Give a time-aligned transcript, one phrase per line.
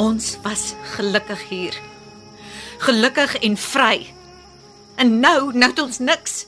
[0.00, 1.74] Ons was gelukkig hier.
[2.80, 4.14] Gelukkig en vry.
[4.96, 6.46] En nou, nou het ons niks.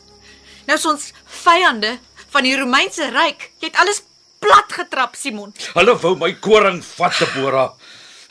[0.65, 1.11] Nou is ons
[1.43, 1.99] vyande
[2.33, 3.51] van die Romeinse ryk.
[3.61, 4.01] Jy het alles
[4.41, 5.53] plat getrap, Simon.
[5.77, 7.67] Hulle wou my koring vat, Debora.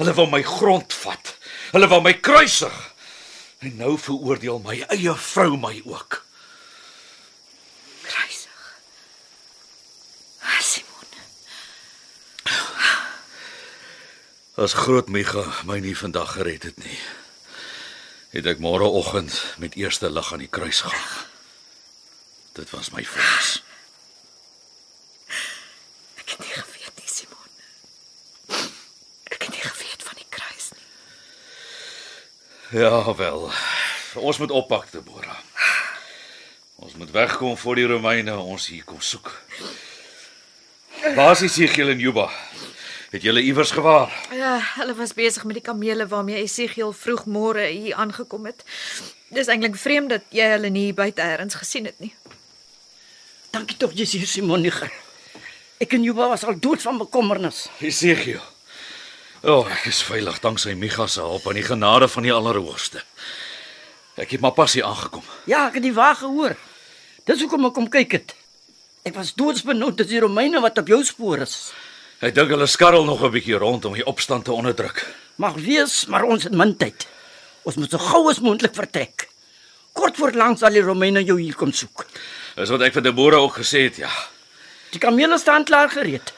[0.01, 1.35] Hulle wou my grond vat.
[1.75, 2.81] Hulle wou my kruisig.
[3.61, 6.23] En nou veroordeel my eie vrou my ook.
[8.09, 8.73] Kruisig.
[10.41, 10.89] Ah, Simon.
[14.61, 16.97] As groot Micha my nie vandag gered het nie,
[18.29, 21.23] het ek môreoggend met eerste lig aan die kruis gegaan.
[22.53, 23.49] Dit was my vonnis.
[26.21, 27.49] Ek het nie geweet nie, Simon.
[29.33, 30.85] Ek het nie geweet van die kruis nie.
[32.83, 33.49] Ja wel.
[34.21, 35.41] Ons moet oppak, Debora.
[36.85, 39.33] Ons moet wegkom voor die Romeine ons hier kom soek.
[41.17, 42.29] Waar is Esegiel en Juba?
[43.11, 44.27] Het julle iewers gewaar?
[44.31, 48.63] Ja, hulle was besig met die kamele waarmee Esegiel vroeg môre hier aangekom het.
[49.35, 52.13] Dis eintlik vreemd dat jy hulle nie buite eers gesien het nie.
[53.51, 54.87] Dankie tog, Jessie Simoniger.
[55.83, 57.65] Ek en Juba was al dood van bekommernis.
[57.83, 58.39] Esegiel.
[59.43, 63.03] O, oh, ek is veilig danksy Micha se hulp en die genade van die Allerhoogste.
[64.15, 65.27] Ek het maar pas hier aangekom.
[65.51, 66.55] Ja, ek het die wa gehoor.
[67.27, 68.35] Dis hoekom ek kom kyk het.
[69.03, 71.73] Ek was doodsbenoud dat die Romeine wat op jou spoor is.
[72.21, 75.07] Ek dink hulle skarrel nog 'n bietjie rond om die opstand te onderdruk.
[75.41, 77.07] Mag wees, maar ons het min tyd.
[77.63, 79.27] Ons moet so gou as moontlik vertrek.
[79.93, 82.05] Kort voor lank sal die Romeine jou hier kom soek.
[82.55, 84.11] Dis wat ek vir Debora ook gesê het, ja.
[84.91, 86.33] Die kamele staan klaar gereed.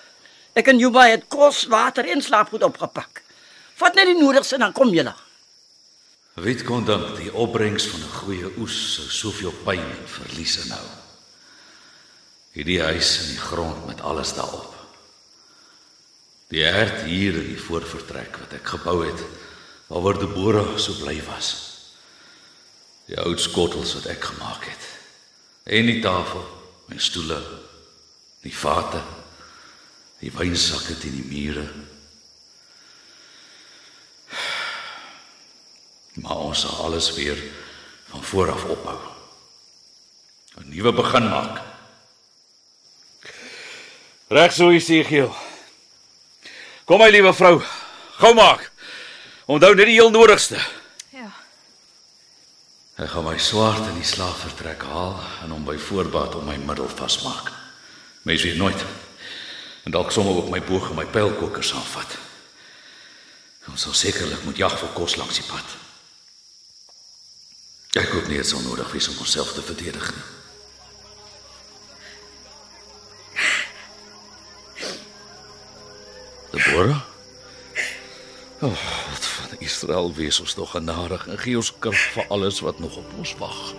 [0.56, 3.22] Ek en Juba het kos, water en slaapgoed opgepak.
[3.76, 5.14] Vat net die nodigste dan kom julle.
[6.36, 10.88] Wie kon dink die opbrengs van 'n goeie oes sou soveel pyn en verlies inhou?
[12.54, 14.73] Hierdie huis in die grond met alles daarop.
[16.54, 19.22] Die hert hier in die voorvertrek wat ek gebou het,
[19.90, 21.48] waaroor Debora so bly was.
[23.08, 24.84] Die ou skottels wat ek gemaak het.
[25.66, 26.44] En die tafel,
[26.92, 27.40] my stoele,
[28.46, 29.02] die vate,
[30.22, 31.66] die wynsakke teen die mure.
[36.22, 37.40] Maar ons sal alles weer
[38.12, 39.00] van voor af opbou.
[40.62, 41.62] 'n Nuwe begin maak.
[44.30, 45.34] Reg so Esegiel.
[46.86, 47.62] Kom my liewe vrou,
[48.20, 48.68] gou maak.
[49.48, 50.60] Onthou net die heel nodigste.
[51.16, 51.30] Ja.
[53.00, 56.92] Ek gaan my swaard in die slaapvertrek haal en hom by voorbaat om my middel
[56.92, 57.52] vasmaak.
[58.28, 58.86] Mens weet nooit.
[59.84, 62.20] En dalk sommer ook my boog en my pylkoker saamvat.
[63.72, 65.76] Ons sal sekerlik moet jag vir kos langs die pad.
[68.00, 70.43] Ek hoop nie dit sal nodig wees om onsself te verdedig nie.
[76.54, 77.02] Deborah?
[78.62, 82.60] O, oh, wat van Israel wees ons nog genadig en gee ons krag vir alles
[82.60, 83.74] wat nog op ons wag.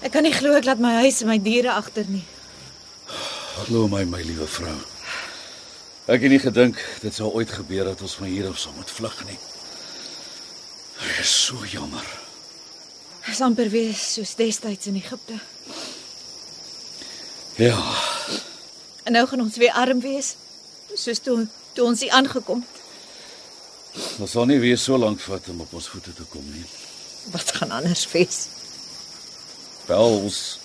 [0.00, 2.26] Ek kan nie glo ek laat my huis en my diere agter nie.
[3.70, 4.74] Glo my my liewe vrou.
[6.10, 8.90] Ek het nie gedink dit sou ooit gebeur dat ons van hier af sou moet
[8.90, 9.36] vlug nie.
[11.06, 12.02] Ek is so jammer.
[13.22, 15.38] Dit is amper weer soos destyds in Egipte.
[17.60, 17.76] Ja,
[19.04, 20.34] En nou gaan ons weer arm wees,
[20.94, 22.76] soos toe toe ons hier aangekom het.
[24.18, 26.64] dit sal nie weer so lank vat om op ons voete te kom nie.
[27.30, 28.48] Wat gaan anders wees?
[29.86, 30.58] Wel ons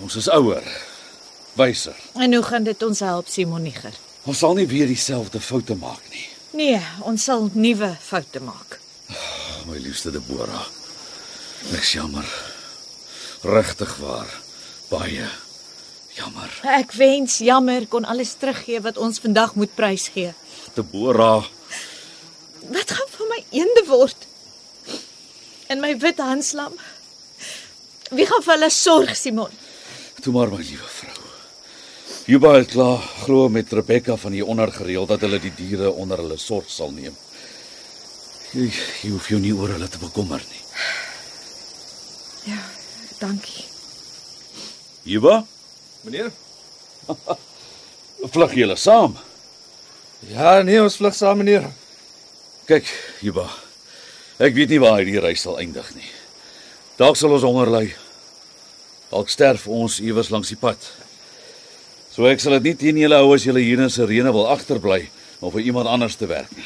[0.00, 0.64] ons is ouer,
[1.58, 1.96] wyser.
[2.14, 3.94] En hoe gaan dit ons help, Simoniger?
[4.28, 6.24] Ons sal nie weer dieselfde foute maak nie.
[6.58, 8.78] Nee, ons sal nuwe foute maak.
[9.10, 10.66] Oh, my liefste Deborah.
[11.76, 12.26] Ek's jammer.
[13.44, 14.30] Regtig waar.
[14.88, 15.28] Baie
[16.18, 16.50] jammer.
[16.78, 20.32] Ek wens jammer kon alles teruggee wat ons vandag moet prysgee.
[20.74, 21.44] Deborah,
[22.68, 24.26] Wat gaan van my eende word?
[25.72, 26.74] En my wit handslam?
[28.10, 29.52] Wie gaan vir hulle sorg, Simon?
[30.20, 31.07] toe maar my liewe vrou.
[32.28, 36.20] Juba het klaar glo met Rebecca van die onder gereël dat hulle die diere onder
[36.20, 37.14] hulle sorg sal neem.
[38.52, 38.66] Jy,
[39.00, 40.60] jy hoef jou nie oor hulle te bekommer nie.
[42.52, 42.60] Ja,
[43.22, 43.64] dankie.
[45.08, 45.40] Juba,
[46.04, 46.28] Meneer?
[48.36, 49.16] vlug julle saam.
[50.28, 51.64] Ja, nee, ons vlug saam, meneer.
[52.68, 52.92] Kyk,
[53.24, 53.48] Juba.
[54.36, 56.12] Ek weet nie waar hierdie reis sal eindig nie.
[57.00, 57.84] Dalk sal ons honger ly.
[59.08, 60.92] Dalk sterf ons iewers langs die pad.
[62.18, 65.04] So ek sal dit nie teen julle hou as julle hier in Sirene wil agterbly
[65.38, 66.64] of vir iemand anders te werk nie.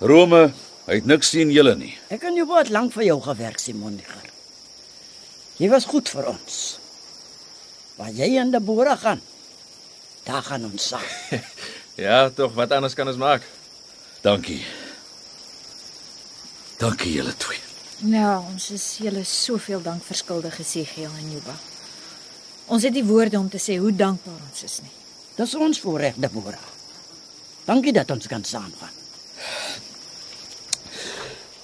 [0.00, 0.46] Rome,
[0.86, 1.90] hy het niks teen julle nie.
[2.08, 4.24] Ek en jou het lank vir jou gewerk, Simoniger.
[5.60, 6.56] Jy was goed vir ons.
[8.00, 9.20] Waar jy in die boere gaan,
[10.24, 11.04] daar gaan ons saam.
[11.98, 13.44] Ja, tog, wat anders kan ons maak?
[14.22, 14.62] Dankie.
[16.78, 17.58] Dankie julle twee.
[18.06, 21.58] Nou, ons is julle soveel dank verskuldig gesê Giel en Juba.
[22.68, 24.92] Ons het nie woorde om te sê hoe dankbaar ons is nie.
[25.38, 26.58] Dis ons voorreg, die boere.
[27.68, 28.94] Dankie dat ons kan saamgaan.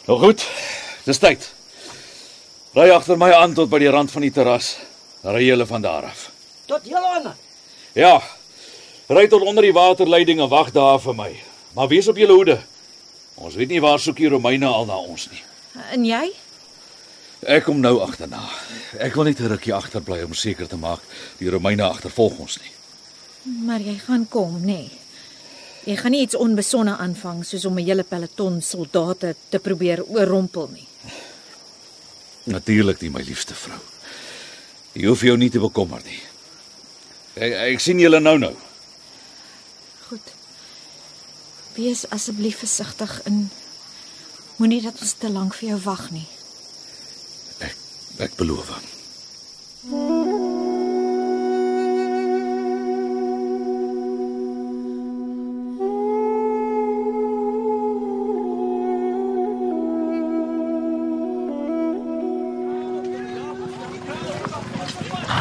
[0.07, 0.45] Nou goed.
[1.05, 1.45] Dis tyd.
[2.77, 4.75] Ry agter my aan tot by die rand van die terras.
[5.25, 6.29] Ry julle van daar af.
[6.69, 7.35] Tot Jelana.
[7.97, 8.19] Ja.
[9.09, 11.31] Ry tot onder die waterleiding en wag daar vir my.
[11.77, 12.59] Maar wees op julle hoede.
[13.35, 15.43] Ons weet nie waar soek die Romeine al na ons nie.
[15.93, 16.29] En jy?
[17.47, 18.41] Ek kom nou agterna.
[18.99, 21.01] Ek wil net 'n rukkie agterbly om seker te maak
[21.39, 22.73] die Romeine agtervolg ons nie.
[23.67, 24.65] Maar jy gaan kom, nê?
[24.65, 24.91] Nee.
[25.85, 30.69] Jy gaan nie iets onbesonne aanvang soos om 'n hele peloton soldate te probeer oorrompel
[30.73, 30.89] nie.
[32.45, 33.81] Natuurlik nie my liefste vrou.
[34.93, 36.21] Jy hoef jou nie te bekommer nie.
[37.35, 38.55] Ek, ek sien julle nou nou.
[40.09, 40.33] Goed.
[41.75, 43.51] Wees asseblief versigtig en
[44.57, 46.27] moenie dat ons te lank vir jou wag nie.
[48.19, 48.69] Ek beloof.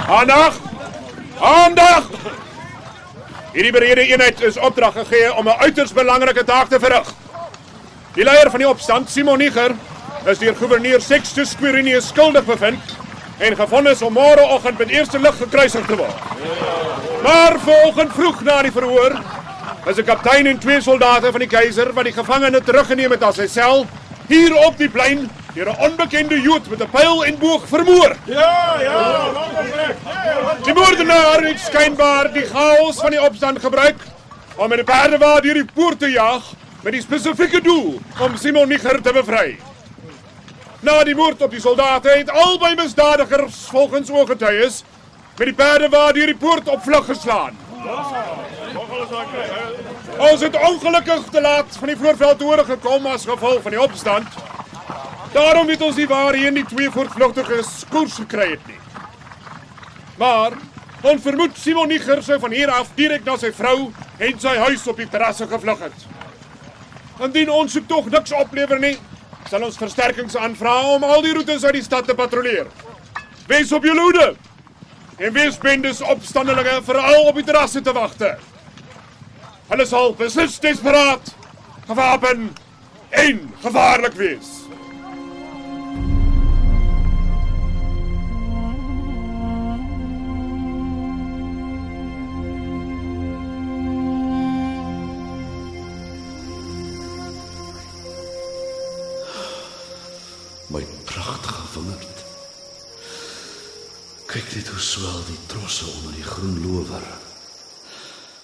[0.08, 0.54] Aandag!
[1.40, 2.04] Aandag!
[3.54, 7.14] Hierdie berede eenheid is opdrag gegee om 'n uiters belangrike taak te verrig.
[8.14, 9.76] Die leier van die opstand, Simon Niger,
[10.26, 12.92] is deur gouverneur Sextus Quirinius skuldig bevind
[13.44, 16.22] en gefonnis om môreoggend met eerste lig gekruisig te word.
[17.26, 19.18] Maar vanoggend vroeg na die verhoor
[19.86, 23.34] is 'n kaptein en twee soldate van die keiser wat die gevangene teruggeneem het aan
[23.34, 23.86] sy sel
[24.28, 28.16] hier op die plein deur 'n onbekende Jood met 'n pyl en boog vermoor.
[30.64, 34.00] Die moordenaar het skynbaar die chaos van die opstand gebruik
[34.56, 36.44] om met 'n perdewaar deur die poort te jaag
[36.82, 39.60] met die spesifieke doel om Simon Niger te bevry.
[40.84, 44.82] Na die moord op die soldate het albei misdadigers volgens ooggetuies
[45.38, 47.56] met die perdewaar deur die poort op vlug geslaan.
[50.18, 54.28] Ons het ongelukkig te laat van die voorveld hoor gekom as gevolg van die opstand.
[55.32, 58.80] Daarom weet ons nie waarheen die twee voortvlugtiges koers gekry het nie.
[60.20, 60.60] Maar
[61.02, 63.88] ons vermoed Simon Niger sou van hier af direk na sy vrou
[64.20, 66.06] en sy huis op die terrasse gevlug het.
[67.24, 68.98] Indien ons soek tog niks oplewer nie,
[69.54, 72.66] sal ons versterkings aanvra om al die roetes uit die stad te patrolleer.
[73.46, 74.32] Wees op julle hoede.
[75.22, 76.00] En wees bendes
[76.88, 78.32] veral op die terrasse te wagte.
[79.70, 81.36] Hulle sal beslis desperaat,
[81.86, 82.50] gewapen
[83.12, 84.63] en gevaarlik wees.
[101.14, 102.22] Pragtige wingerd.
[104.26, 107.06] Kyk net hoe swel die trosse onder die groen lower.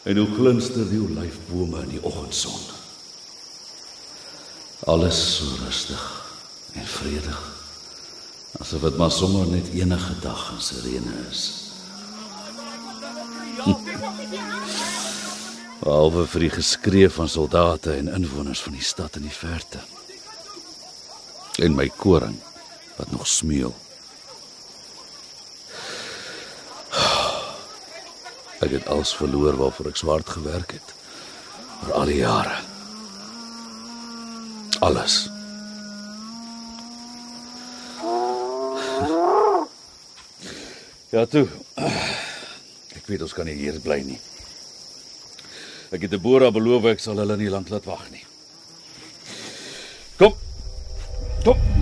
[0.03, 2.59] En hoe glinster die olyfbome in die oggendson.
[4.89, 6.03] Alles so rustig
[6.77, 7.41] en vredig.
[8.59, 11.43] Asof dit maar sommer net enige dag in Sirene is.
[15.79, 19.79] Behalwe vir die geskree van soldate en inwoners van die stad in die verte
[21.63, 22.37] en my koring
[22.99, 23.75] wat nog smeel.
[28.59, 30.95] Ek het alles verloor waarvoor ek swart gewerk het
[31.79, 32.57] vir al die jare.
[34.83, 35.21] Alles.
[41.15, 41.47] Ja toe.
[42.99, 44.19] Ek weet ons kan nie hier bly nie.
[45.95, 48.25] Ek het die boere beloof ek sal hulle nie lank laat wag nie.
[50.19, 50.35] Kom.
[51.47, 51.78] Kom.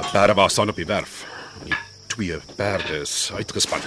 [0.00, 1.24] Perde was staan op die werf.
[1.64, 1.74] Die
[2.06, 3.80] twee perde is uitgespan.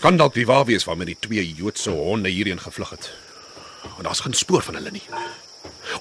[0.00, 3.12] Kan dalk die waar wees waarmee die twee Joodse honde hierheen gevlug het.
[3.96, 5.02] En daar's geen spoor van hulle nie.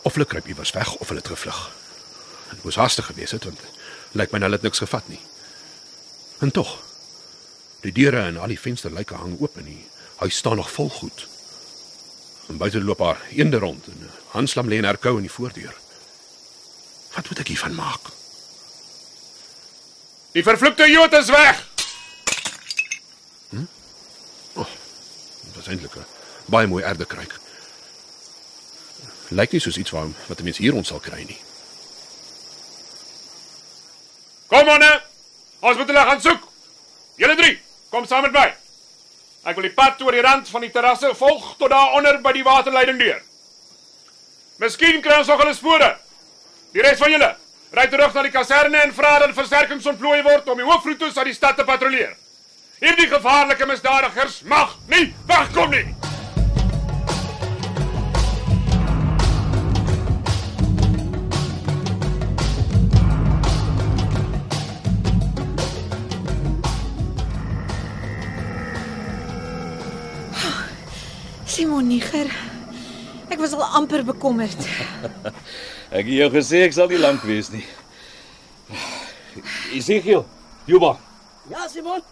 [0.02, 1.72] Of hulle kruip iewers weg of hulle het gevlug.
[2.50, 3.60] Dit moes haastig gewees het want
[4.12, 5.20] lyk my hulle het niks gevat nie.
[6.40, 6.78] En tog.
[7.82, 9.86] Die deure en al die vensterluike hang oop en die
[10.16, 11.28] huis staan nog vol goed.
[12.48, 15.76] En buite loop haar eende rond en hanslam lê in haar kou in die voordeur.
[17.16, 18.19] Wat moet ek hiervan maak?
[20.32, 21.68] Die vervloekte Jood is weg.
[23.50, 23.66] Hm?
[24.54, 24.68] Oh,
[25.54, 26.06] dit is eintlik 'n
[26.46, 27.40] baie mooi erdekruik.
[29.30, 31.42] Lyk nie soos iets waar wat 'n mens hier ons sal kry nie.
[34.48, 35.02] Kom manne.
[35.60, 36.48] Ons moet hulle gaan soek.
[37.16, 38.56] Julle drie, kom saam met my.
[39.44, 42.32] Ek wil die pad oor die rand van die terrasse volg tot daar onder by
[42.32, 43.22] die waterleiding deur.
[44.60, 45.98] Miskien kry ons nog hulle spore.
[46.72, 47.30] Die res van julle,
[47.72, 51.32] ry terug na die kaserne en vra dat versterkings ontplooi word om die hoofroetes uit
[51.32, 52.16] die stad te patrolleer.
[52.80, 55.88] Hierdie gevaarlike misdadigers mag nie wegkom nie.
[71.46, 72.59] Simon Niger.
[73.40, 74.66] Ek was al amper bekommerd.
[75.96, 77.62] Ek het jou gesê ek sal nie lank wees nie.
[79.72, 80.26] Ezekiel,
[80.68, 80.98] Juba,
[81.48, 82.04] Ja, Simon.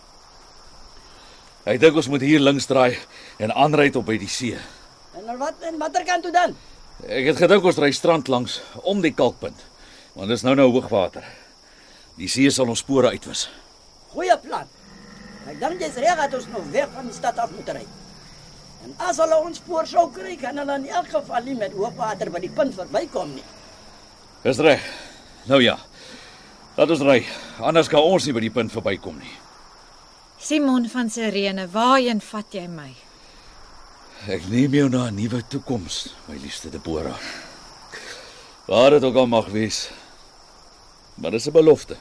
[1.68, 2.96] ek dink ons moet hier links draai
[3.44, 4.56] en aanry tot by die see.
[5.20, 6.56] En dan wat en watter kant toe dan?
[7.04, 9.60] Ek het gedink ons ry strand langs om die kalkpunt,
[10.16, 11.28] want dit is nou nou hoogwater.
[12.16, 13.50] Die see sal ons spore uitwis.
[14.16, 14.72] Goeie plan.
[15.44, 17.84] Ek dink jy's reg dat ons nog weg van die stad af moet ry.
[18.86, 22.30] En as hulle ons spoor sou kry, kan hulle in elk geval nie met hoogwater
[22.34, 23.46] by die punt verbykom nie.
[24.44, 24.84] Dis reg.
[25.48, 25.78] Nou ja.
[26.78, 27.22] Laat ons ry,
[27.66, 29.36] anders kan ons nie by die punt verbykom nie.
[30.38, 32.92] Simon van Sirene, waarheen vat jy my?
[34.30, 37.18] Ek neem jou na 'n nuwe toekoms, my liefste Deborah.
[38.68, 39.90] Waar dit ook al mag wees.
[41.16, 41.98] Maar dis 'n belofte.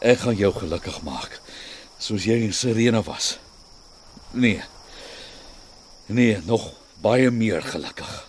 [0.00, 1.40] Ek gaan jou gelukkig maak,
[1.98, 3.38] soos jy in Sirene was.
[4.32, 4.62] Nee.
[6.06, 8.28] Nee, nog baie meer gelukkig.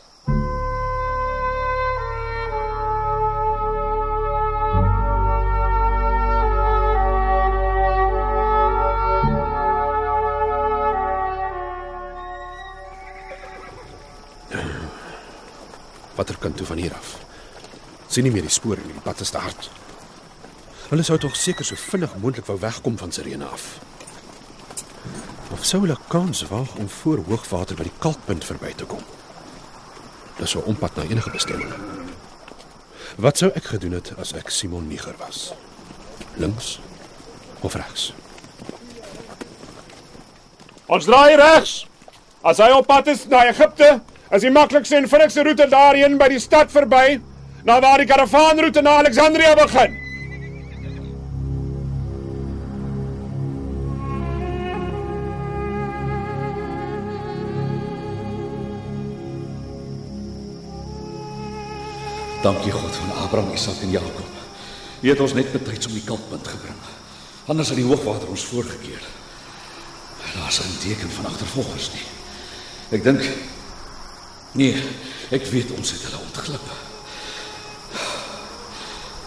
[16.15, 17.19] Watter kant toe van hier af?
[18.07, 19.67] Sien nie meer die spore nie, die pad is te hard.
[20.87, 23.65] Hulle sou tog seker so vinnig moontlik wou wegkom van Sirene af.
[25.65, 29.01] Sou hulle kans waag om voor hoogwater by die kalkpunt verby te kom?
[30.37, 31.73] Dis 'n ompad na enige bestemming.
[33.17, 35.53] Wat sou ek gedoen het as ek Simon Niger was?
[36.35, 36.79] Links
[37.59, 38.13] of regs?
[40.85, 41.87] Ons draai regs.
[42.43, 46.27] As hy op pad is na Egipte, is die maklikste en vinnigste roete daarheen by
[46.27, 47.21] die stad verby,
[47.63, 50.04] na waar die karavaanroete na Alexandria begin.
[62.45, 64.27] Dankie God van Abraham, Isak en Jakob.
[65.01, 66.77] U het ons net betyds om die kalkpunt gebring.
[67.49, 69.01] Anders het die hoogwater ons voorgekeer.
[70.35, 72.05] Daar's geen teken van agtervolgers nie.
[72.93, 73.25] Ek dink
[74.55, 74.77] Nee,
[75.35, 76.67] ek weet ons het hulle ontglip.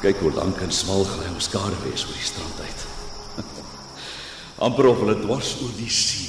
[0.00, 2.86] Kyk hoe lank en smal gly ons skare wees oor die strand uit.
[4.68, 6.27] amper of hulle dwars oor die see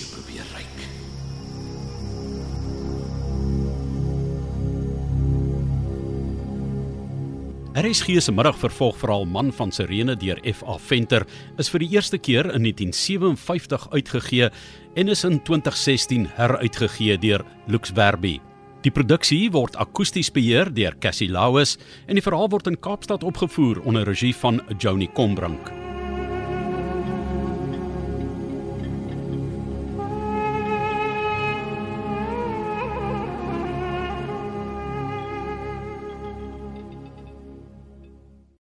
[7.79, 10.75] RSG se middagvervolgverhaal Man van Sirene deur F.A.
[10.83, 11.23] Venter
[11.61, 14.49] is vir die eerste keer in 1957 uitgegee
[14.99, 18.35] en is in 2016 heruitgegee deur Lux Werby.
[18.83, 23.79] Die produksie word akoesties beheer deur Cassie Lauis en die verhaal word in Kaapstad opgevoer
[23.87, 25.71] onder regie van Joni Combrink.